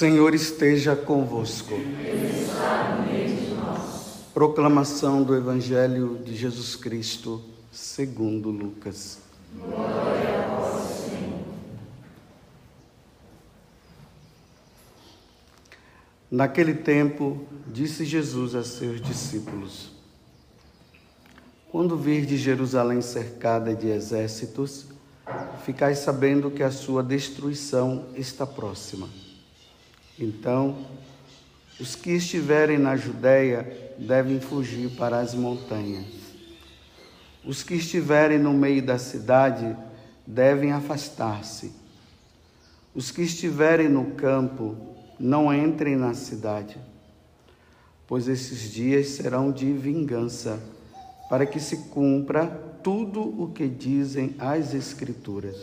[0.00, 1.74] Senhor esteja convosco.
[4.32, 9.18] Proclamação do Evangelho de Jesus Cristo, segundo Lucas.
[9.54, 10.48] Glória
[10.88, 11.44] Senhor.
[16.30, 19.90] Naquele tempo, disse Jesus a seus discípulos:
[21.70, 24.86] Quando virdes Jerusalém cercada de exércitos,
[25.66, 29.06] ficai sabendo que a sua destruição está próxima.
[30.20, 30.76] Então,
[31.80, 36.04] os que estiverem na Judéia devem fugir para as montanhas.
[37.42, 39.74] Os que estiverem no meio da cidade
[40.26, 41.72] devem afastar-se.
[42.94, 44.76] Os que estiverem no campo
[45.18, 46.76] não entrem na cidade,
[48.06, 50.60] pois esses dias serão de vingança,
[51.30, 52.46] para que se cumpra
[52.82, 55.56] tudo o que dizem as Escrituras.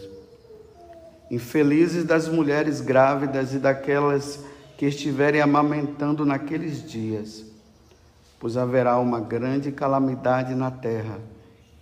[1.30, 7.46] Infelizes das mulheres grávidas e daquelas que estiverem amamentando naqueles dias,
[8.40, 11.20] pois haverá uma grande calamidade na terra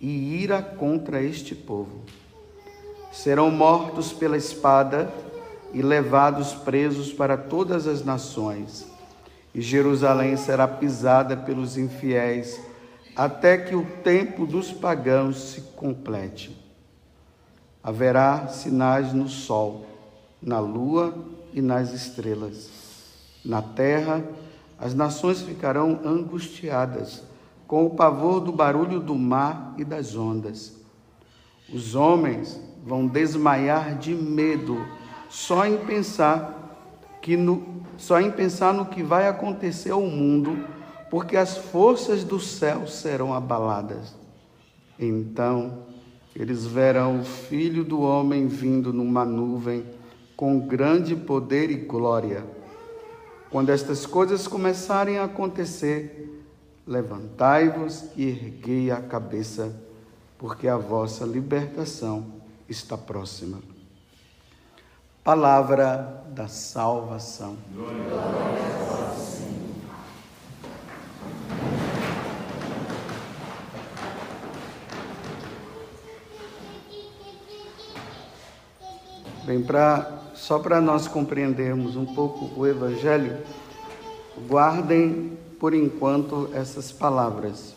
[0.00, 2.00] e ira contra este povo.
[3.12, 5.12] Serão mortos pela espada
[5.72, 8.86] e levados presos para todas as nações,
[9.54, 12.60] e Jerusalém será pisada pelos infiéis
[13.14, 16.54] até que o tempo dos pagãos se complete.
[17.82, 19.86] Haverá sinais no sol,
[20.42, 21.14] na lua
[21.54, 22.85] e nas estrelas.
[23.46, 24.24] Na terra,
[24.76, 27.22] as nações ficarão angustiadas,
[27.64, 30.74] com o pavor do barulho do mar e das ondas.
[31.72, 34.84] Os homens vão desmaiar de medo
[35.28, 40.64] só em pensar que no, só em pensar no que vai acontecer ao mundo,
[41.08, 44.14] porque as forças do céu serão abaladas.
[44.98, 45.84] Então,
[46.34, 49.84] eles verão o Filho do Homem vindo numa nuvem
[50.36, 52.55] com grande poder e glória.
[53.50, 56.44] Quando estas coisas começarem a acontecer,
[56.86, 59.74] levantai-vos e erguei a cabeça,
[60.38, 62.26] porque a vossa libertação
[62.68, 63.58] está próxima.
[65.22, 67.56] Palavra da salvação.
[67.72, 68.26] Glória
[79.62, 83.38] pra, só para nós compreendermos um pouco o Evangelho,
[84.46, 87.74] guardem por enquanto essas palavras.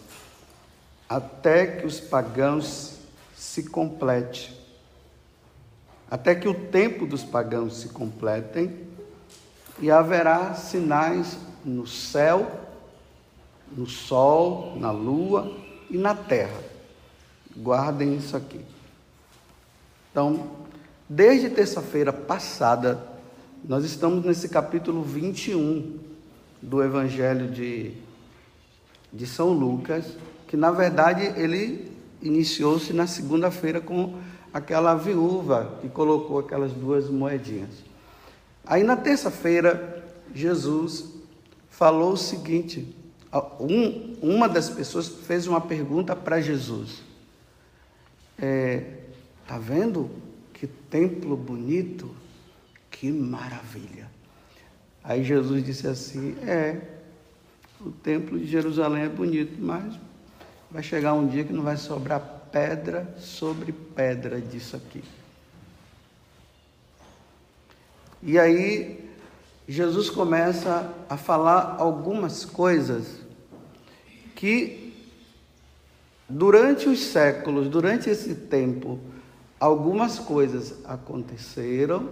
[1.07, 2.99] Até que os pagãos
[3.35, 4.55] se complete.
[6.11, 8.87] Até que o tempo dos pagãos se completem
[9.79, 12.51] e haverá sinais no céu,
[13.71, 15.55] no sol, na lua
[15.89, 16.61] e na terra.
[17.55, 18.61] Guardem isso aqui.
[20.11, 20.67] Então,
[21.11, 23.03] Desde terça-feira passada,
[23.67, 25.97] nós estamos nesse capítulo 21
[26.61, 27.93] do Evangelho de,
[29.11, 30.05] de São Lucas,
[30.47, 34.19] que na verdade ele iniciou-se na segunda-feira com
[34.53, 37.71] aquela viúva que colocou aquelas duas moedinhas.
[38.63, 41.05] Aí na terça-feira, Jesus
[41.71, 42.95] falou o seguinte:
[43.59, 47.01] um, uma das pessoas fez uma pergunta para Jesus.
[48.37, 48.83] É,
[49.47, 50.28] tá vendo
[50.59, 52.13] que templo bonito,
[52.91, 54.11] que maravilha.
[55.01, 56.81] Aí Jesus disse assim: É,
[57.79, 59.97] o templo de Jerusalém é bonito, mas
[60.69, 62.19] vai chegar um dia que não vai sobrar
[62.51, 65.01] pedra sobre pedra disso aqui.
[68.21, 69.09] E aí
[69.65, 73.21] Jesus começa a falar algumas coisas
[74.35, 74.93] que
[76.27, 78.99] durante os séculos, durante esse tempo,
[79.59, 82.09] algumas coisas aconteceram,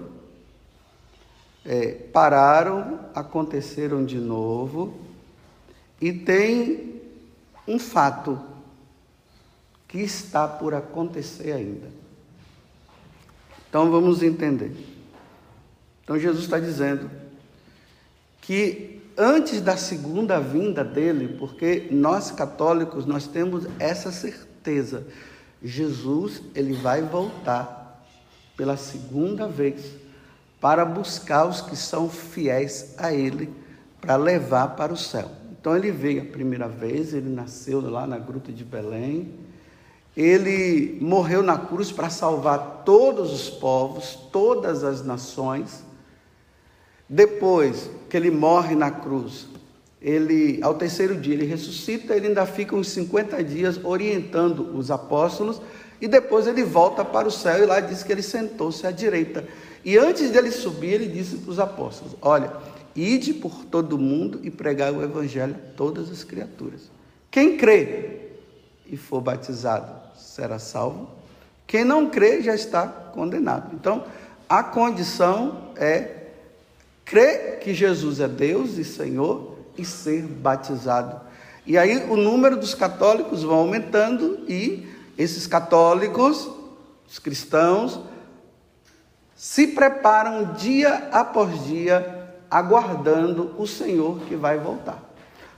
[1.66, 4.98] é, pararam, aconteceram de novo,
[6.00, 7.02] e tem
[7.68, 8.40] um fato
[9.88, 11.88] que está por acontecer ainda.
[13.70, 14.72] Então vamos entender.
[16.04, 17.10] Então Jesus está dizendo
[18.42, 25.06] que antes da segunda vinda dele, porque nós católicos nós temos essa certeza
[25.64, 28.04] Jesus ele vai voltar
[28.56, 29.86] pela segunda vez
[30.60, 33.54] para buscar os que são fiéis a ele
[34.02, 35.30] para levar para o céu.
[35.60, 39.34] Então ele veio a primeira vez, ele nasceu lá na gruta de Belém.
[40.16, 45.84] Ele morreu na cruz para salvar todos os povos, todas as nações.
[47.08, 49.48] Depois que ele morre na cruz,
[50.02, 55.60] ele, ao terceiro dia, ele ressuscita, ele ainda fica uns 50 dias orientando os apóstolos
[56.00, 59.44] E depois ele volta para o céu e lá diz que ele sentou-se à direita.
[59.84, 62.54] E antes dele subir, ele disse para os apóstolos: Olha,
[62.96, 66.92] ide por todo mundo e pregai o evangelho a todas as criaturas.
[67.32, 68.28] Quem crê
[68.86, 71.10] e for batizado será salvo.
[71.66, 73.74] Quem não crê já está condenado.
[73.74, 74.06] Então,
[74.48, 76.28] a condição é
[77.04, 81.22] crer que Jesus é Deus e Senhor e ser batizado.
[81.66, 84.88] E aí o número dos católicos vai aumentando e
[85.18, 86.50] esses católicos,
[87.08, 88.00] os cristãos,
[89.36, 95.04] se preparam dia após dia, aguardando o Senhor que vai voltar.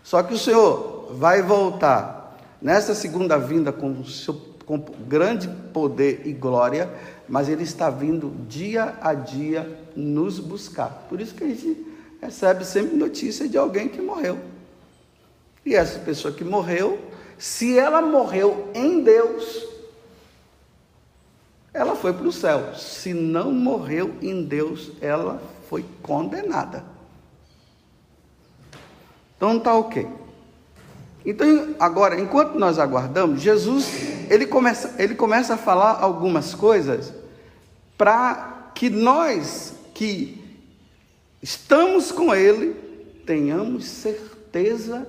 [0.03, 4.33] Só que o Senhor vai voltar nessa segunda vinda com, seu,
[4.65, 6.91] com grande poder e glória,
[7.27, 11.05] mas Ele está vindo dia a dia nos buscar.
[11.07, 11.85] Por isso que a gente
[12.21, 14.39] recebe sempre notícia de alguém que morreu.
[15.65, 19.65] E essa pessoa que morreu se ela morreu em Deus,
[21.73, 22.75] ela foi para o céu.
[22.75, 26.83] Se não morreu em Deus, ela foi condenada.
[29.37, 30.05] Então tá ok.
[31.25, 33.89] Então, agora, enquanto nós aguardamos, Jesus,
[34.29, 37.13] ele começa, ele começa a falar algumas coisas
[37.97, 40.38] para que nós que
[41.41, 42.75] estamos com ele
[43.25, 45.07] tenhamos certeza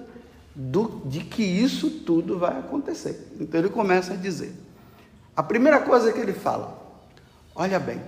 [0.55, 3.29] do, de que isso tudo vai acontecer.
[3.41, 4.53] Então ele começa a dizer:
[5.35, 6.79] a primeira coisa que ele fala,
[7.55, 8.03] olha bem,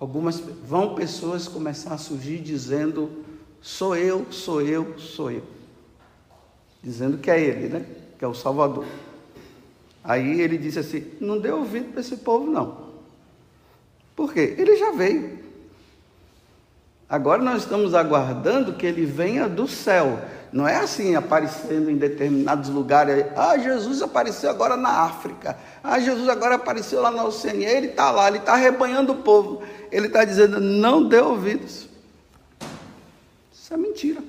[0.00, 3.24] algumas vão pessoas começar a surgir dizendo:
[3.62, 5.44] sou eu, sou eu, sou eu,
[6.82, 7.86] dizendo que é ele, né?
[8.18, 8.86] Que é o Salvador.
[10.02, 12.92] Aí ele disse assim: não dê ouvido para esse povo, não.
[14.16, 14.56] Por quê?
[14.58, 15.44] Ele já veio.
[17.08, 20.18] Agora nós estamos aguardando que ele venha do céu.
[20.52, 23.26] Não é assim aparecendo em determinados lugares.
[23.36, 25.58] Ah, Jesus apareceu agora na África.
[25.82, 27.68] Ah, Jesus agora apareceu lá na Oceania.
[27.68, 29.62] Ele está lá, ele está arrebanhando o povo.
[29.90, 31.88] Ele está dizendo: não dê ouvidos.
[33.52, 34.20] Isso é mentira.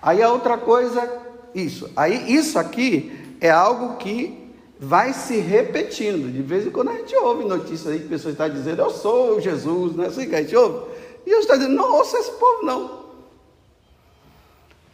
[0.00, 1.10] Aí a outra coisa,
[1.54, 1.90] isso.
[1.96, 4.39] Aí isso aqui é algo que
[4.80, 6.32] vai se repetindo.
[6.32, 9.38] De vez em quando a gente ouve notícias aí que pessoas estão dizendo, eu sou
[9.38, 10.90] Jesus, não é assim que a gente ouve?
[11.26, 13.00] E Jesus está dizendo, não ouça esse povo, não.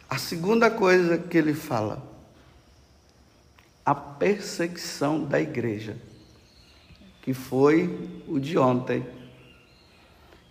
[0.09, 2.03] A segunda coisa que ele fala,
[3.85, 5.95] a perseguição da igreja,
[7.21, 9.05] que foi o de ontem.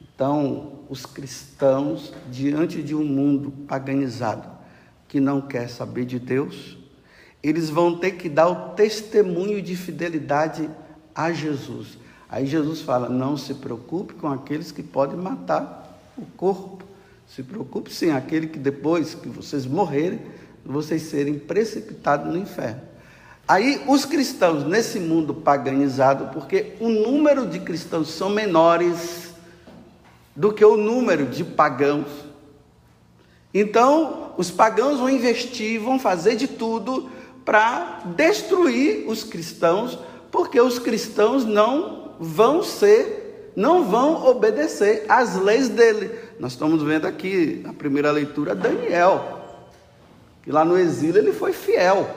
[0.01, 4.49] Então, os cristãos, diante de um mundo paganizado,
[5.07, 6.76] que não quer saber de Deus,
[7.49, 10.69] eles vão ter que dar o testemunho de fidelidade
[11.15, 11.99] a Jesus.
[12.29, 16.85] Aí Jesus fala: não se preocupe com aqueles que podem matar o corpo.
[17.29, 20.21] Se preocupe sim, aquele que depois que vocês morrerem,
[20.65, 22.81] vocês serem precipitados no inferno.
[23.49, 29.31] Aí os cristãos nesse mundo paganizado, porque o número de cristãos são menores
[30.35, 32.09] do que o número de pagãos.
[33.55, 37.09] Então, os pagãos vão investir, vão fazer de tudo
[37.47, 39.97] para destruir os cristãos,
[40.33, 46.11] porque os cristãos não vão ser, não vão obedecer às leis dele.
[46.41, 49.41] Nós estamos vendo aqui na primeira leitura Daniel,
[50.43, 52.11] que lá no exílio ele foi fiel.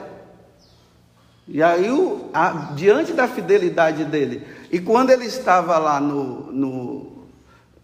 [1.46, 7.26] E aí, o, a, diante da fidelidade dele, e quando ele estava lá no, no,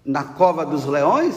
[0.05, 1.37] na cova dos leões,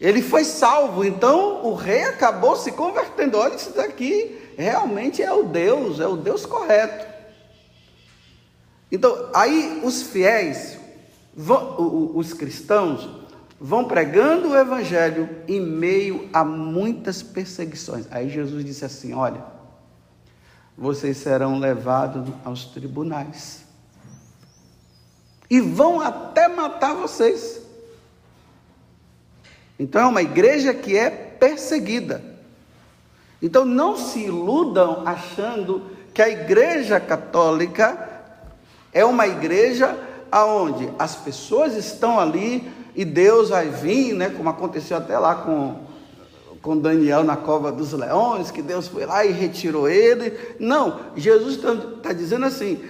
[0.00, 1.04] ele foi salvo.
[1.04, 3.38] Então o rei acabou se convertendo.
[3.38, 7.06] Olha, isso daqui realmente é o Deus, é o Deus correto.
[8.90, 10.78] Então, aí os fiéis,
[11.34, 13.08] vão, os cristãos,
[13.58, 18.06] vão pregando o evangelho em meio a muitas perseguições.
[18.10, 19.42] Aí Jesus disse assim: Olha,
[20.76, 23.62] vocês serão levados aos tribunais
[25.48, 27.60] e vão até matar vocês.
[29.78, 32.31] Então é uma igreja que é perseguida.
[33.42, 35.82] Então não se iludam achando
[36.14, 38.10] que a igreja católica
[38.92, 39.98] é uma igreja
[40.30, 45.92] aonde as pessoas estão ali e Deus vai vir, né, como aconteceu até lá com
[46.62, 50.38] com Daniel na cova dos leões, que Deus foi lá e retirou ele.
[50.60, 52.80] Não, Jesus está tá dizendo assim: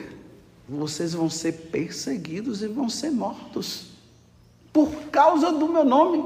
[0.69, 3.87] vocês vão ser perseguidos e vão ser mortos
[4.73, 6.25] por causa do meu nome.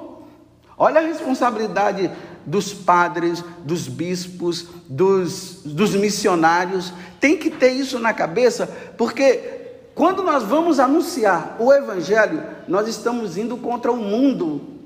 [0.76, 2.10] Olha a responsabilidade
[2.46, 6.92] dos padres, dos bispos, dos, dos missionários.
[7.20, 9.56] Tem que ter isso na cabeça, porque
[9.94, 14.76] quando nós vamos anunciar o Evangelho, nós estamos indo contra o mundo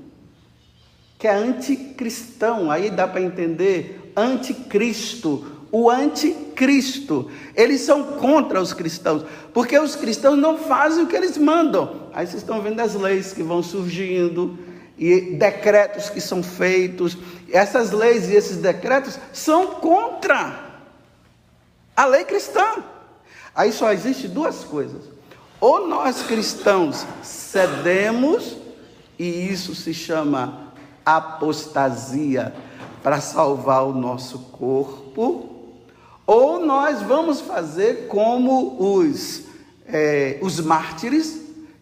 [1.19, 7.29] que é anticristão, aí dá para entender, anticristo, o anticristo.
[7.55, 12.07] Eles são contra os cristãos, porque os cristãos não fazem o que eles mandam.
[12.11, 14.57] Aí vocês estão vendo as leis que vão surgindo
[15.01, 17.17] e decretos que são feitos.
[17.51, 20.63] Essas leis e esses decretos são contra
[21.97, 22.83] a lei cristã.
[23.55, 25.01] Aí só existe duas coisas.
[25.59, 28.57] Ou nós cristãos cedemos,
[29.17, 30.71] e isso se chama
[31.03, 32.53] apostasia
[33.01, 35.49] para salvar o nosso corpo,
[36.27, 39.45] ou nós vamos fazer como os,
[39.87, 41.40] é, os mártires,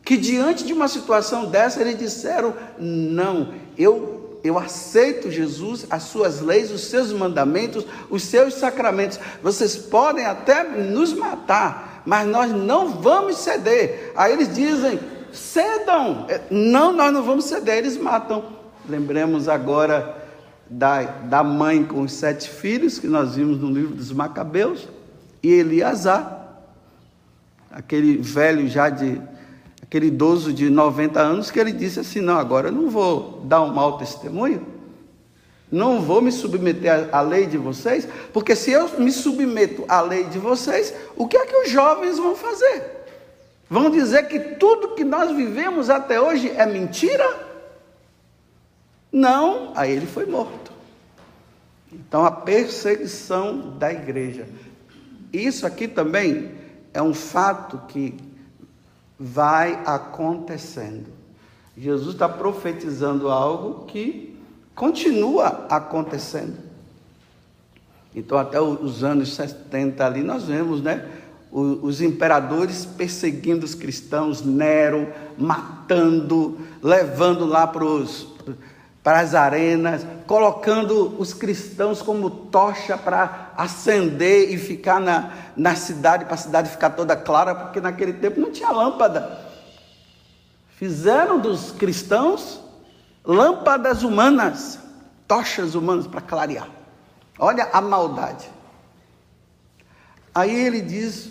[0.09, 6.41] que diante de uma situação dessa eles disseram: não, eu, eu aceito Jesus, as suas
[6.41, 9.19] leis, os seus mandamentos, os seus sacramentos.
[9.43, 14.11] Vocês podem até nos matar, mas nós não vamos ceder.
[14.15, 14.99] Aí eles dizem:
[15.31, 16.25] cedam.
[16.27, 18.43] É, não, nós não vamos ceder, eles matam.
[18.89, 20.25] Lembremos agora
[20.67, 24.87] da, da mãe com os sete filhos, que nós vimos no livro dos Macabeus,
[25.43, 26.63] e Eliasar,
[27.71, 29.21] aquele velho já de,
[29.89, 33.63] aquele idoso de 90 anos, que ele disse assim: Não, agora eu não vou dar
[33.63, 34.65] um mau testemunho,
[35.71, 40.25] não vou me submeter à lei de vocês, porque se eu me submeto à lei
[40.25, 42.99] de vocês, o que é que os jovens vão fazer?
[43.67, 47.47] Vão dizer que tudo que nós vivemos até hoje é mentira?
[49.11, 50.71] Não, aí ele foi morto.
[51.91, 54.47] Então a perseguição da igreja.
[55.33, 56.51] Isso aqui também
[56.93, 58.28] é um fato que
[59.19, 61.07] vai acontecendo.
[61.77, 64.37] Jesus está profetizando algo que
[64.73, 66.57] continua acontecendo.
[68.15, 71.07] Então, até os anos 70 ali, nós vemos, né?
[71.51, 78.27] Os imperadores perseguindo os cristãos, Nero matando, levando lá para os
[79.03, 86.25] para as arenas, colocando os cristãos como tocha para acender e ficar na, na cidade,
[86.25, 89.39] para a cidade ficar toda clara, porque naquele tempo não tinha lâmpada.
[90.75, 92.61] Fizeram dos cristãos
[93.23, 94.79] lâmpadas humanas,
[95.27, 96.69] tochas humanas para clarear.
[97.37, 98.49] Olha a maldade.
[100.33, 101.29] Aí ele diz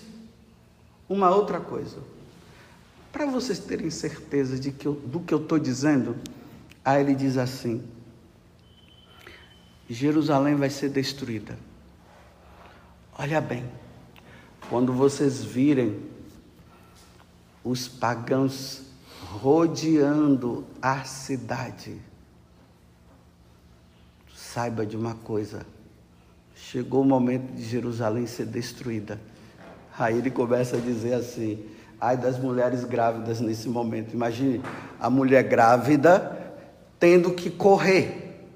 [1.09, 1.97] uma outra coisa.
[3.13, 6.17] Para vocês terem certeza de que eu, do que eu estou dizendo,
[6.89, 7.85] Aí ele diz assim:
[9.91, 11.59] Jerusalém vai ser destruída.
[13.19, 13.63] Olha bem,
[14.71, 16.01] quando vocês virem
[17.63, 18.87] os pagãos
[19.21, 22.01] rodeando a cidade,
[24.35, 25.67] saiba de uma coisa:
[26.57, 29.21] chegou o momento de Jerusalém ser destruída.
[29.99, 31.63] Aí ele começa a dizer assim:
[32.01, 34.15] ai das mulheres grávidas nesse momento.
[34.15, 34.63] Imagine
[34.99, 36.38] a mulher grávida
[36.99, 38.47] tendo que correr.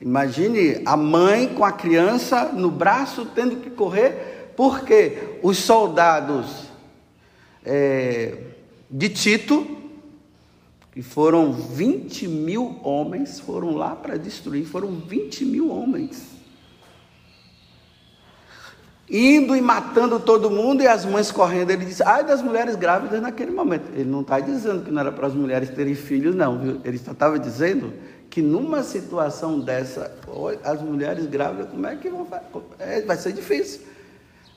[0.00, 6.64] Imagine a mãe com a criança no braço tendo que correr, porque os soldados
[7.64, 8.38] é,
[8.90, 9.76] de Tito,
[10.92, 16.37] que foram 20 mil homens, foram lá para destruir, foram 20 mil homens
[19.10, 21.70] indo e matando todo mundo e as mães correndo.
[21.70, 23.84] Ele disse, ai das mulheres grávidas naquele momento.
[23.94, 26.80] Ele não está dizendo que não era para as mulheres terem filhos, não, viu?
[26.84, 27.92] Ele só estava dizendo
[28.28, 30.14] que numa situação dessa,
[30.62, 32.44] as mulheres grávidas, como é que vão fazer?
[32.78, 33.80] É, vai ser difícil.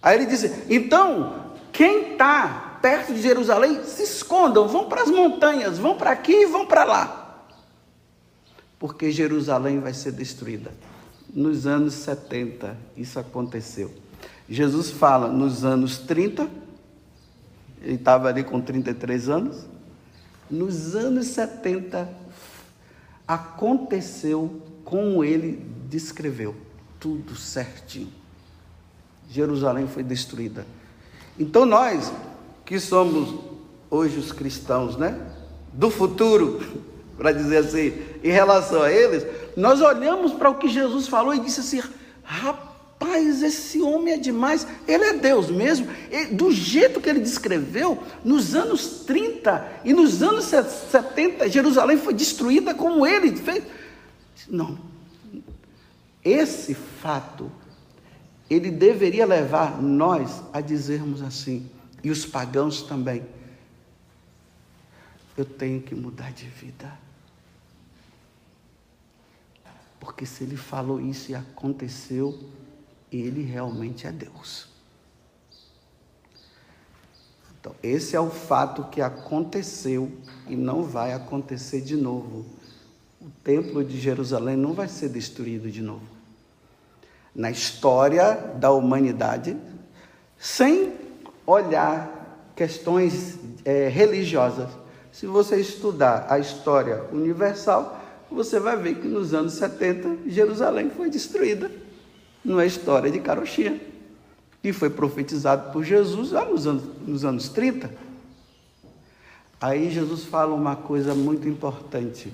[0.01, 5.77] Aí ele disse, então, quem está perto de Jerusalém, se escondam, vão para as montanhas,
[5.77, 7.45] vão para aqui e vão para lá.
[8.79, 10.71] Porque Jerusalém vai ser destruída.
[11.33, 14.00] Nos anos 70, isso aconteceu.
[14.51, 16.45] Jesus fala nos anos 30,
[17.81, 19.65] ele estava ali com 33 anos.
[20.49, 22.09] Nos anos 70,
[23.25, 26.53] aconteceu como ele descreveu,
[26.99, 28.11] tudo certinho.
[29.29, 30.67] Jerusalém foi destruída.
[31.39, 32.11] Então nós,
[32.65, 33.33] que somos
[33.89, 35.17] hoje os cristãos, né?
[35.71, 36.59] Do futuro,
[37.17, 41.39] para dizer assim, em relação a eles, nós olhamos para o que Jesus falou e
[41.39, 41.81] disse assim:
[42.21, 42.70] rapaz
[43.01, 44.67] Rapaz, esse homem é demais.
[44.87, 45.87] Ele é Deus mesmo.
[46.33, 52.75] Do jeito que ele descreveu, nos anos 30 e nos anos 70, Jerusalém foi destruída
[52.75, 53.63] como ele fez.
[54.47, 54.77] Não.
[56.23, 57.51] Esse fato,
[58.47, 61.67] ele deveria levar nós a dizermos assim,
[62.03, 63.25] e os pagãos também:
[65.35, 66.99] eu tenho que mudar de vida.
[69.99, 72.39] Porque se ele falou isso e aconteceu,
[73.11, 74.67] ele realmente é Deus.
[77.59, 80.11] Então, esse é o fato que aconteceu
[80.47, 82.45] e não vai acontecer de novo.
[83.21, 86.21] O templo de Jerusalém não vai ser destruído de novo.
[87.33, 89.55] na história da humanidade,
[90.37, 90.93] sem
[91.45, 94.69] olhar questões é, religiosas.
[95.13, 101.09] Se você estudar a história universal, você vai ver que nos anos 70 Jerusalém foi
[101.09, 101.71] destruída.
[102.45, 103.79] É história de carochinha.
[104.63, 107.91] E foi profetizado por Jesus lá nos anos, nos anos 30.
[109.59, 112.31] Aí Jesus fala uma coisa muito importante.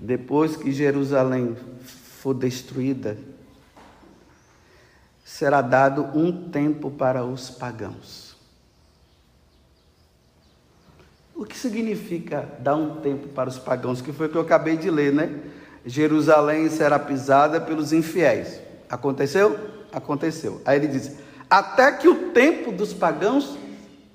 [0.00, 3.18] Depois que Jerusalém for destruída,
[5.24, 8.36] será dado um tempo para os pagãos.
[11.34, 14.00] O que significa dar um tempo para os pagãos?
[14.00, 15.40] Que foi o que eu acabei de ler, né?
[15.88, 18.60] Jerusalém será pisada pelos infiéis.
[18.90, 19.58] Aconteceu?
[19.90, 20.60] Aconteceu.
[20.64, 21.12] Aí ele diz:
[21.48, 23.56] até que o tempo dos pagãos,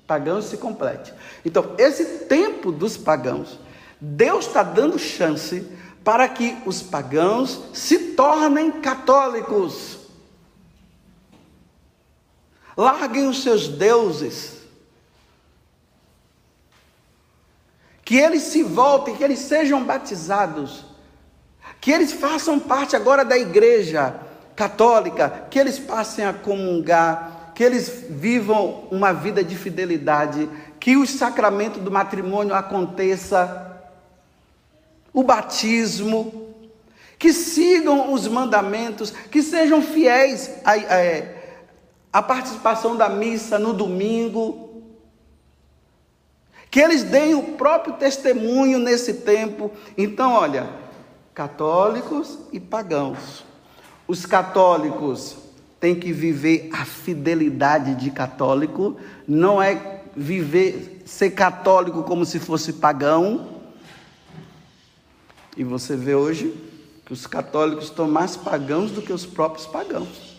[0.06, 1.12] pagãos se complete.
[1.44, 3.58] Então, esse tempo dos pagãos,
[4.00, 5.66] Deus está dando chance
[6.04, 9.98] para que os pagãos se tornem católicos.
[12.76, 14.54] Larguem os seus deuses
[18.04, 20.84] que eles se voltem, que eles sejam batizados,
[21.84, 24.18] que eles façam parte agora da igreja
[24.56, 30.48] católica, que eles passem a comungar, que eles vivam uma vida de fidelidade,
[30.80, 33.82] que o sacramento do matrimônio aconteça,
[35.12, 36.54] o batismo,
[37.18, 40.52] que sigam os mandamentos, que sejam fiéis
[42.10, 44.82] à, participação da missa no domingo,
[46.70, 49.70] que eles deem o próprio testemunho nesse tempo.
[49.98, 50.82] Então, olha,
[51.34, 53.44] católicos e pagãos.
[54.06, 55.36] Os católicos
[55.80, 62.74] têm que viver a fidelidade de católico, não é viver ser católico como se fosse
[62.74, 63.60] pagão.
[65.56, 66.54] E você vê hoje
[67.04, 70.34] que os católicos estão mais pagãos do que os próprios pagãos.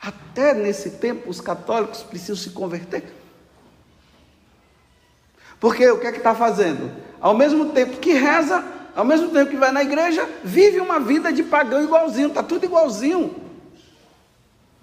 [0.00, 3.14] Até nesse tempo os católicos precisam se converter.
[5.60, 6.90] Porque o que é que está fazendo?
[7.20, 11.32] Ao mesmo tempo que reza, ao mesmo tempo que vai na igreja, vive uma vida
[11.32, 13.34] de pagão igualzinho, está tudo igualzinho.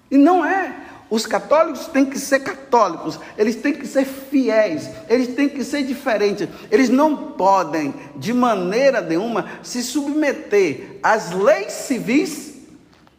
[0.09, 0.83] E não é.
[1.09, 5.83] Os católicos têm que ser católicos, eles têm que ser fiéis, eles têm que ser
[5.83, 6.47] diferentes.
[6.71, 12.55] Eles não podem, de maneira nenhuma, se submeter às leis civis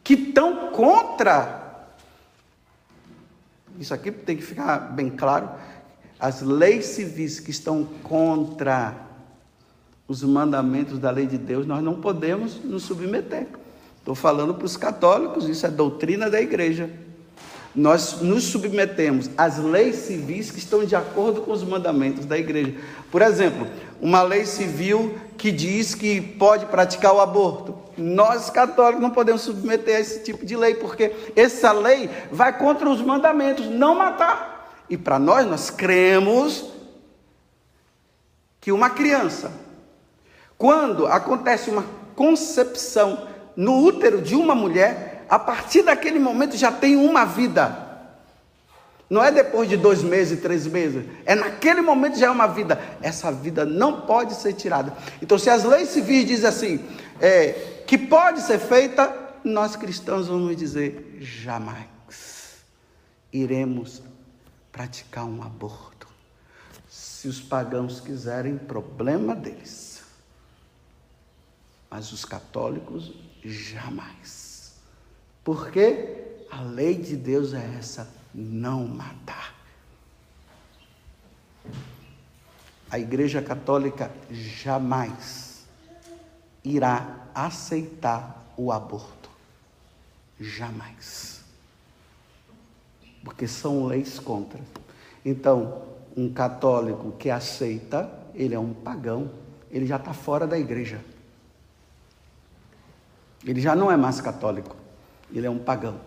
[0.03, 1.85] que estão contra.
[3.79, 5.49] Isso aqui tem que ficar bem claro
[6.19, 9.06] as leis civis que estão contra
[10.09, 13.47] os mandamentos da lei de Deus, nós não podemos nos submeter.
[13.99, 16.89] Estou falando para os católicos, isso é doutrina da igreja.
[17.75, 22.75] Nós nos submetemos às leis civis que estão de acordo com os mandamentos da igreja.
[23.11, 23.67] Por exemplo,
[24.01, 27.77] uma lei civil que diz que pode praticar o aborto.
[27.99, 32.89] Nós católicos não podemos submeter a esse tipo de lei, porque essa lei vai contra
[32.89, 34.85] os mandamentos, não matar.
[34.89, 36.65] E para nós, nós cremos
[38.61, 39.51] que uma criança,
[40.59, 46.97] quando acontece uma concepção no útero de uma mulher, a partir daquele momento já tem
[46.97, 47.85] uma vida.
[49.09, 51.05] Não é depois de dois meses, três meses.
[51.25, 52.81] É naquele momento já é uma vida.
[53.01, 54.93] Essa vida não pode ser tirada.
[55.23, 56.85] Então, se as leis civis dizem assim,
[57.21, 59.15] é, que pode ser feita,
[59.45, 61.97] nós cristãos vamos dizer jamais
[63.33, 64.03] iremos
[64.73, 66.07] praticar um aborto.
[66.89, 69.86] Se os pagãos quiserem, problema deles.
[71.97, 73.11] Mas os católicos,
[73.43, 74.75] jamais.
[75.43, 79.55] Porque a lei de Deus é essa: não matar.
[82.91, 85.65] A Igreja Católica jamais
[86.63, 89.31] irá aceitar o aborto.
[90.39, 91.43] Jamais
[93.25, 94.61] porque são leis contra.
[95.25, 95.83] Então,
[96.15, 99.31] um católico que aceita, ele é um pagão,
[99.71, 101.01] ele já está fora da igreja.
[103.47, 104.77] Ele já não é mais católico,
[105.33, 105.99] ele é um pagão.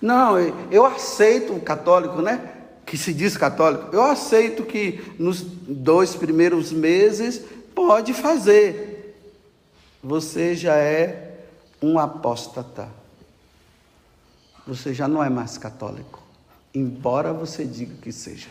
[0.00, 0.38] Não,
[0.70, 2.54] eu aceito o católico, né?
[2.86, 7.42] Que se diz católico, eu aceito que nos dois primeiros meses
[7.74, 9.18] pode fazer.
[10.02, 11.40] Você já é
[11.82, 12.88] um apóstata
[14.68, 16.22] você já não é mais católico,
[16.74, 18.50] embora você diga que seja.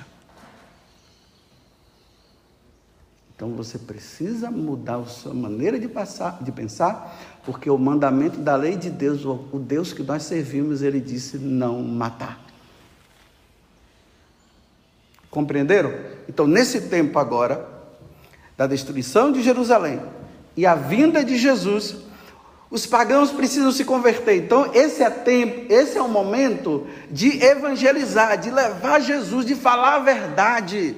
[3.38, 8.56] Então você precisa mudar a sua maneira de, passar, de pensar, porque o mandamento da
[8.56, 12.43] lei de Deus, o Deus que nós servimos, ele disse não matar.
[15.30, 15.93] Compreenderam?
[16.28, 17.63] Então, nesse tempo agora,
[18.58, 20.02] da destruição de Jerusalém
[20.56, 21.95] e a vinda de Jesus,
[22.69, 24.36] Os pagãos precisam se converter.
[24.36, 29.95] Então, esse é tempo, esse é o momento de evangelizar, de levar Jesus, de falar
[29.95, 30.95] a verdade.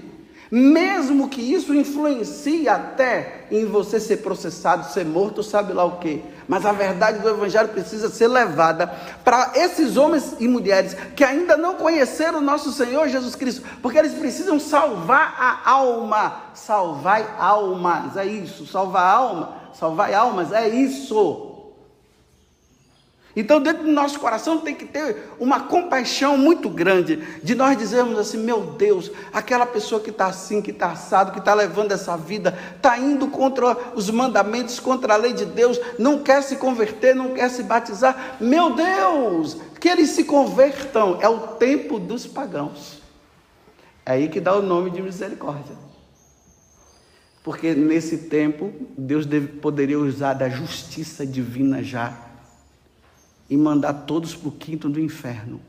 [0.52, 6.22] Mesmo que isso influencie até em você ser processado, ser morto, sabe lá o quê.
[6.48, 8.88] Mas a verdade do Evangelho precisa ser levada
[9.24, 14.00] para esses homens e mulheres que ainda não conheceram o nosso Senhor Jesus Cristo, porque
[14.00, 16.42] eles precisam salvar a alma.
[16.56, 18.66] Salvai almas, é isso.
[18.66, 21.49] Salvar alma, salvar almas, é isso.
[23.40, 28.20] Então, dentro do nosso coração tem que ter uma compaixão muito grande de nós dizermos
[28.20, 32.18] assim: meu Deus, aquela pessoa que está assim, que está assado, que está levando essa
[32.18, 37.16] vida, está indo contra os mandamentos, contra a lei de Deus, não quer se converter,
[37.16, 38.36] não quer se batizar.
[38.42, 41.18] Meu Deus, que eles se convertam.
[41.22, 43.02] É o tempo dos pagãos.
[44.06, 45.78] É aí que dá o nome de misericórdia.
[47.42, 49.26] Porque nesse tempo, Deus
[49.62, 52.29] poderia usar da justiça divina já
[53.50, 55.60] e mandar todos para o quinto do inferno,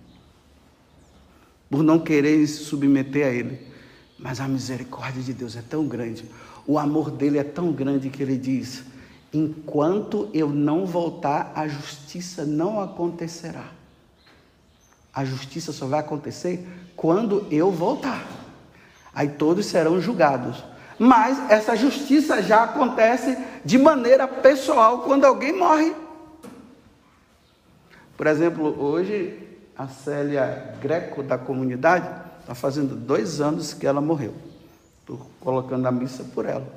[1.68, 3.70] por não querer se submeter a Ele.
[4.18, 6.26] Mas a misericórdia de Deus é tão grande,
[6.66, 8.84] o amor dele é tão grande que ele diz:
[9.32, 13.64] enquanto eu não voltar, a justiça não acontecerá.
[15.12, 18.24] A justiça só vai acontecer quando eu voltar.
[19.12, 20.62] Aí todos serão julgados.
[20.98, 25.92] Mas essa justiça já acontece de maneira pessoal quando alguém morre.
[28.20, 29.34] Por exemplo, hoje
[29.74, 32.06] a Célia Greco da comunidade
[32.38, 34.34] está fazendo dois anos que ela morreu.
[35.00, 36.70] Estou colocando a missa por ela.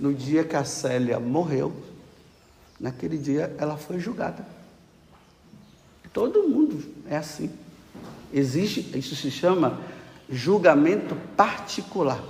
[0.00, 1.76] No dia que a Célia morreu,
[2.80, 4.46] naquele dia ela foi julgada.
[6.10, 7.50] Todo mundo é assim.
[8.32, 9.78] Existe, isso se chama
[10.26, 12.24] julgamento particular.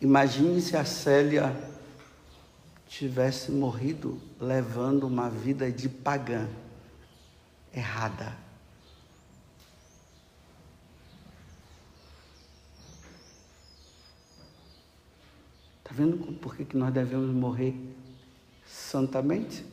[0.00, 1.73] Imagine se a Célia
[2.86, 6.48] tivesse morrido levando uma vida de pagã
[7.74, 8.36] errada.
[15.78, 17.74] Está vendo por que, que nós devemos morrer
[18.66, 19.64] santamente?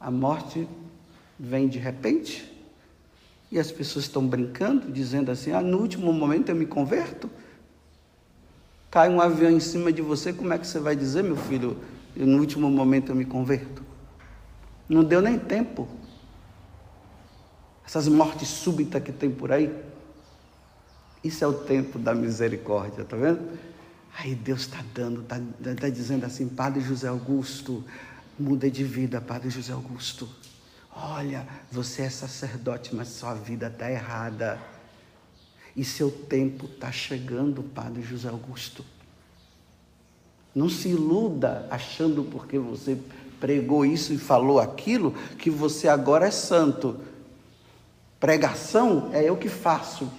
[0.00, 0.68] A morte
[1.38, 2.52] vem de repente
[3.50, 7.30] e as pessoas estão brincando, dizendo assim: ah, no último momento eu me converto
[8.90, 11.76] cai um avião em cima de você, como é que você vai dizer, meu filho,
[12.16, 13.82] no último momento eu me converto?
[14.88, 15.88] Não deu nem tempo.
[17.86, 19.74] Essas mortes súbitas que tem por aí.
[21.22, 23.58] Isso é o tempo da misericórdia, tá vendo?
[24.16, 25.36] Aí Deus está dando, está
[25.74, 27.84] tá dizendo assim, Padre José Augusto,
[28.38, 30.28] muda de vida, Padre José Augusto.
[30.94, 34.58] Olha, você é sacerdote, mas sua vida está errada.
[35.78, 38.84] E seu tempo está chegando, Padre José Augusto.
[40.52, 42.98] Não se iluda achando porque você
[43.38, 46.98] pregou isso e falou aquilo que você agora é santo.
[48.18, 50.10] Pregação é eu que faço.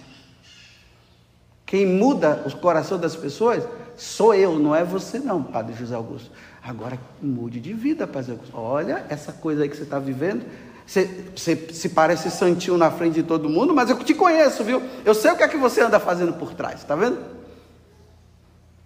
[1.65, 3.67] Quem muda o coração das pessoas
[3.97, 6.31] sou eu, não é você não, Padre José Augusto.
[6.63, 8.55] Agora mude de vida, Padre Augusto.
[8.55, 10.45] Olha essa coisa aí que você está vivendo,
[10.89, 14.81] você, se parece santinho na frente de todo mundo, mas eu te conheço, viu?
[15.05, 17.19] Eu sei o que é que você anda fazendo por trás, tá vendo?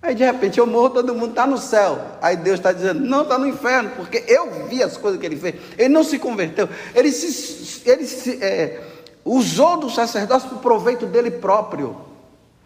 [0.01, 1.97] Aí de repente eu morro, todo mundo está no céu.
[2.21, 5.37] Aí Deus está dizendo, não, está no inferno, porque eu vi as coisas que ele
[5.37, 5.55] fez.
[5.77, 8.81] Ele não se converteu, ele, se, ele se, é,
[9.23, 11.95] usou do sacerdócio para o proveito dele próprio.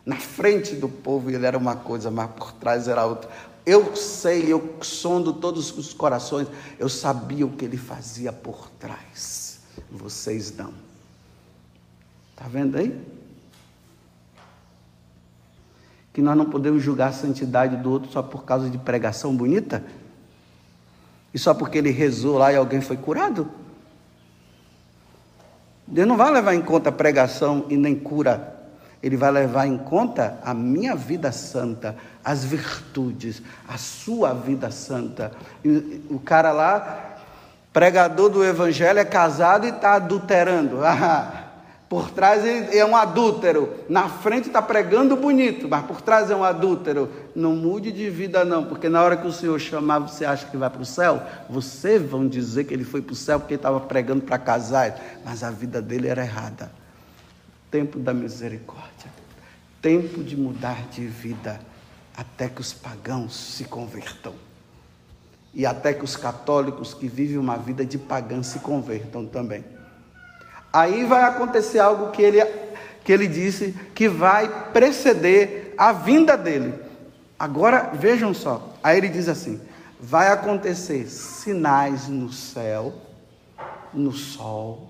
[0.04, 3.30] Na frente do povo ele era uma coisa, mas por trás era outra.
[3.68, 6.48] Eu sei, eu sondo todos os corações.
[6.80, 9.60] Eu sabia o que ele fazia por trás.
[9.92, 10.74] Vocês não.
[12.32, 12.98] Está vendo aí?
[16.14, 19.84] Que nós não podemos julgar a santidade do outro só por causa de pregação bonita?
[21.34, 23.52] E só porque ele rezou lá e alguém foi curado?
[25.86, 28.57] Deus não vai levar em conta pregação e nem cura
[29.02, 35.32] ele vai levar em conta a minha vida santa, as virtudes, a sua vida santa.
[35.64, 37.18] E o cara lá,
[37.72, 40.80] pregador do evangelho, é casado e está adulterando.
[41.88, 43.86] por trás é um adúltero.
[43.88, 47.10] Na frente está pregando bonito, mas por trás é um adúltero.
[47.36, 50.58] Não mude de vida, não, porque na hora que o Senhor chamar, você acha que
[50.58, 51.22] vai para o céu?
[51.48, 55.44] Vocês vão dizer que ele foi para o céu porque estava pregando para casar, mas
[55.44, 56.72] a vida dele era errada
[57.70, 59.12] tempo da misericórdia,
[59.82, 61.60] tempo de mudar de vida,
[62.16, 64.34] até que os pagãos se convertam.
[65.54, 69.64] E até que os católicos que vivem uma vida de pagã se convertam também.
[70.72, 72.44] Aí vai acontecer algo que ele,
[73.04, 76.74] que ele disse que vai preceder a vinda dele.
[77.40, 79.62] Agora vejam só, aí ele diz assim:
[80.00, 82.94] vai acontecer sinais no céu,
[83.94, 84.90] no sol,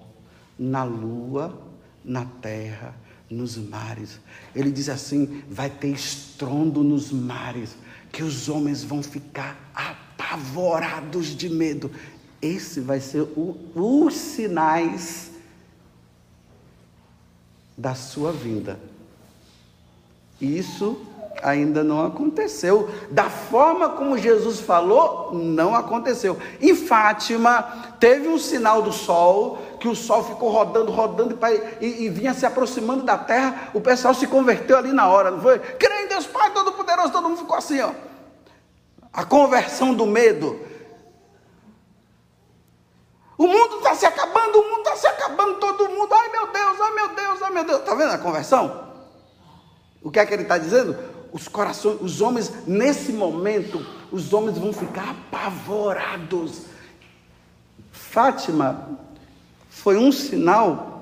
[0.58, 1.67] na lua,
[2.08, 2.96] na terra,
[3.30, 4.20] nos mares.
[4.56, 7.76] Ele diz assim: vai ter estrondo nos mares,
[8.12, 11.92] que os homens vão ficar apavorados de medo.
[12.42, 15.32] Esse vai ser o, os sinais
[17.78, 18.80] da sua vinda.
[20.40, 21.00] Isso
[21.44, 22.90] ainda não aconteceu.
[23.12, 26.38] Da forma como Jesus falou, não aconteceu.
[26.62, 31.40] Em Fátima, teve um sinal do sol, que o sol ficou rodando, rodando
[31.80, 33.70] e, e, e, vinha se aproximando da terra.
[33.74, 35.60] O pessoal se converteu ali na hora, não foi?
[35.60, 37.92] Crê em Deus Pai Todo-Poderoso, todo mundo ficou assim, ó.
[39.14, 40.60] A conversão do medo.
[43.38, 46.14] O mundo está se acabando, o mundo está se acabando, todo mundo.
[46.14, 47.80] Ai meu Deus, ai meu Deus, ai meu Deus.
[47.80, 48.88] Está vendo a conversão?
[50.04, 50.98] O que é que ele está dizendo?
[51.32, 56.64] os corações, os homens, nesse momento, os homens vão ficar apavorados.
[57.92, 59.07] Fátima
[59.78, 60.98] foi um sinal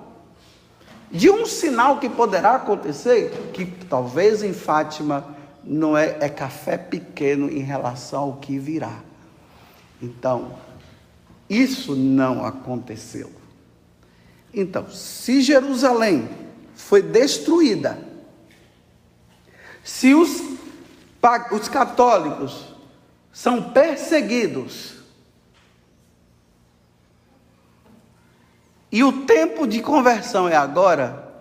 [1.12, 7.50] de um sinal que poderá acontecer, que talvez em Fátima não é, é café pequeno
[7.50, 9.00] em relação ao que virá.
[10.02, 10.58] Então,
[11.50, 13.32] isso não aconteceu.
[14.54, 16.28] Então, se Jerusalém
[16.76, 17.98] foi destruída,
[19.84, 20.42] se os,
[21.52, 22.76] os católicos
[23.32, 24.95] são perseguidos,
[28.92, 31.34] e o tempo de conversão é agora,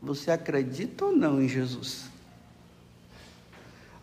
[0.00, 2.08] você acredita ou não em Jesus?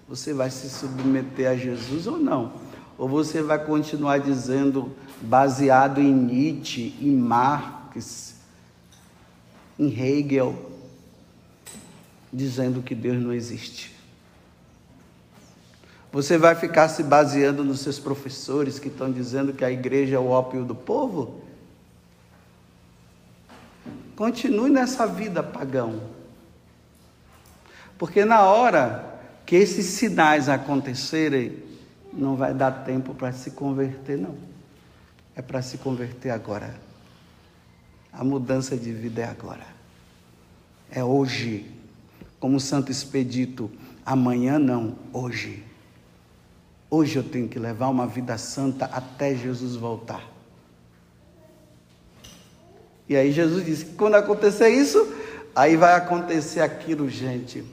[0.07, 2.53] Você vai se submeter a Jesus ou não?
[2.97, 8.35] Ou você vai continuar dizendo, baseado em Nietzsche, em Marx,
[9.77, 10.71] em Hegel,
[12.31, 13.96] dizendo que Deus não existe.
[16.17, 20.19] Você vai ficar se baseando nos seus professores que estão dizendo que a igreja é
[20.19, 21.43] o ópio do povo?
[24.15, 26.01] Continue nessa vida pagão.
[27.99, 31.61] Porque na hora que esses sinais acontecerem,
[32.11, 34.35] não vai dar tempo para se converter, não.
[35.35, 36.73] É para se converter agora.
[38.11, 39.67] A mudança de vida é agora.
[40.89, 41.71] É hoje
[42.39, 43.69] como Santo Expedito,
[44.03, 45.76] amanhã não, hoje.
[46.89, 50.23] Hoje eu tenho que levar uma vida santa até Jesus voltar.
[53.09, 55.13] E aí Jesus disse quando acontecer isso,
[55.55, 57.63] aí vai acontecer aquilo, gente,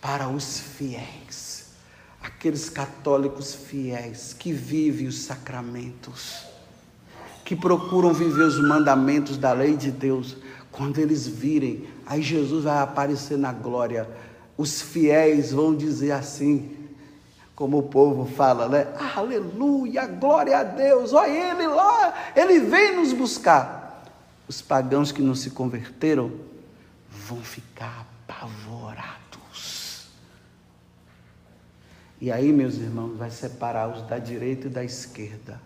[0.00, 1.68] para os fiéis,
[2.22, 6.44] aqueles católicos fiéis que vivem os sacramentos,
[7.44, 10.36] que procuram viver os mandamentos da lei de Deus,
[10.70, 14.08] quando eles virem, aí Jesus vai aparecer na glória.
[14.56, 16.83] Os fiéis vão dizer assim,
[17.54, 18.86] como o povo fala, né?
[19.14, 24.02] Aleluia, glória a Deus, olha ele lá, ele vem nos buscar.
[24.46, 26.32] Os pagãos que não se converteram
[27.10, 30.08] vão ficar apavorados.
[32.20, 35.60] E aí, meus irmãos, vai separar os da direita e da esquerda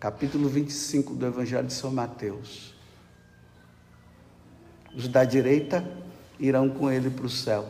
[0.00, 2.72] capítulo 25 do Evangelho de São Mateus.
[4.96, 5.86] Os da direita
[6.38, 7.68] irão com ele para o céu,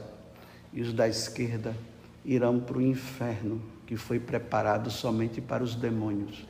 [0.72, 1.74] e os da esquerda
[2.24, 6.46] irão para o inferno, que foi preparado somente para os demônios.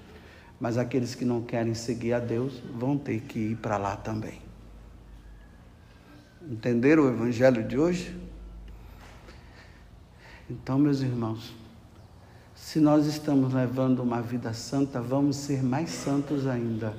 [0.61, 4.41] Mas aqueles que não querem seguir a Deus vão ter que ir para lá também.
[6.43, 8.19] Entenderam o Evangelho de hoje?
[10.49, 11.55] Então, meus irmãos,
[12.55, 16.95] se nós estamos levando uma vida santa, vamos ser mais santos ainda.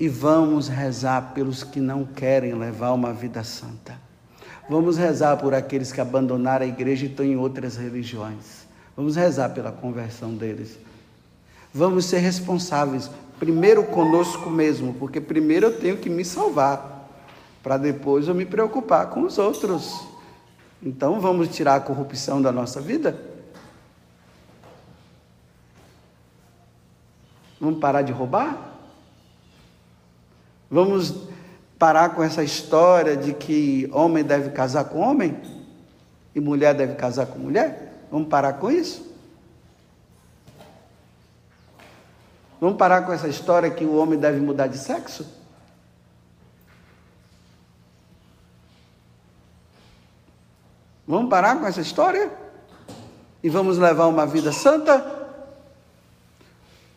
[0.00, 3.96] E vamos rezar pelos que não querem levar uma vida santa.
[4.72, 8.66] Vamos rezar por aqueles que abandonaram a igreja e estão em outras religiões.
[8.96, 10.78] Vamos rezar pela conversão deles.
[11.74, 17.06] Vamos ser responsáveis, primeiro conosco mesmo, porque primeiro eu tenho que me salvar,
[17.62, 20.06] para depois eu me preocupar com os outros.
[20.82, 23.22] Então vamos tirar a corrupção da nossa vida?
[27.60, 28.72] Vamos parar de roubar?
[30.70, 31.30] Vamos
[31.82, 35.36] parar com essa história de que homem deve casar com homem
[36.32, 38.04] e mulher deve casar com mulher?
[38.08, 39.04] Vamos parar com isso?
[42.60, 45.26] Vamos parar com essa história que o homem deve mudar de sexo?
[51.04, 52.30] Vamos parar com essa história?
[53.42, 55.04] E vamos levar uma vida santa?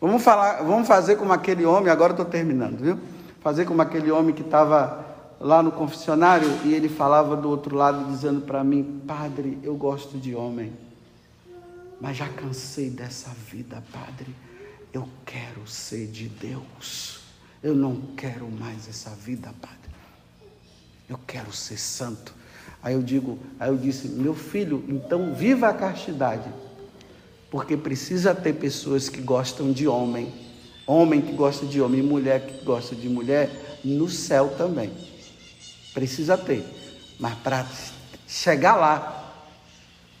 [0.00, 3.15] Vamos falar, vamos fazer como aquele homem, agora estou terminando, viu?
[3.46, 5.06] Fazer como aquele homem que estava
[5.38, 10.18] lá no confessionário e ele falava do outro lado, dizendo para mim: Padre, eu gosto
[10.18, 10.72] de homem,
[12.00, 14.34] mas já cansei dessa vida, Padre.
[14.92, 17.20] Eu quero ser de Deus.
[17.62, 19.94] Eu não quero mais essa vida, Padre.
[21.08, 22.34] Eu quero ser santo.
[22.82, 26.50] Aí eu digo, aí eu disse, meu filho, então viva a castidade.
[27.48, 30.34] Porque precisa ter pessoas que gostam de homem,
[30.86, 33.50] homem que gosta de homem, mulher que gosta de mulher,
[33.84, 34.92] no céu também.
[35.92, 36.64] Precisa ter.
[37.18, 37.66] Mas para
[38.26, 39.16] chegar lá,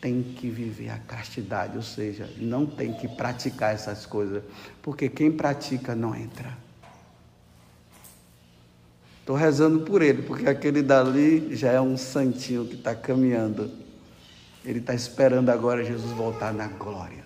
[0.00, 4.42] tem que viver a castidade, ou seja, não tem que praticar essas coisas,
[4.82, 6.56] porque quem pratica não entra.
[9.20, 13.72] Estou rezando por ele, porque aquele dali já é um santinho que está caminhando.
[14.64, 17.25] Ele está esperando agora Jesus voltar na glória.